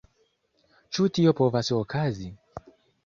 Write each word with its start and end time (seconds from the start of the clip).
Ĉu 0.97 1.05
tio 1.17 1.33
povas 1.41 1.71
okazi? 1.81 2.31